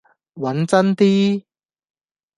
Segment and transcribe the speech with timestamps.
[0.33, 1.45] 揾真啲